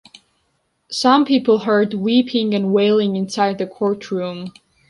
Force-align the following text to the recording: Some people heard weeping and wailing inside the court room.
Some 0.89 1.25
people 1.25 1.59
heard 1.59 1.93
weeping 1.93 2.55
and 2.55 2.73
wailing 2.73 3.15
inside 3.15 3.59
the 3.59 3.67
court 3.67 4.09
room. 4.09 4.51